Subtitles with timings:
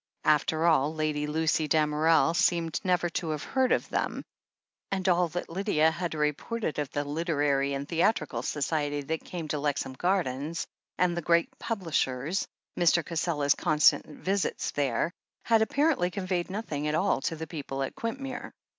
[0.25, 0.95] After all.
[0.95, 3.89] Lady Lucy Dam THE HEEL OF ACHILLES 289 erel seemed never to have heard of
[3.89, 4.25] them,
[4.91, 9.59] and all that Lydia had reported of the literary and theatrical society that came to
[9.59, 10.65] Lexham Gardens,
[10.97, 12.47] and the great publish er's,
[12.79, 13.03] Mr.
[13.03, 15.11] Cassela's constant visits there,
[15.43, 18.53] had apparently conveyed nothing at all to the people at Quintmere.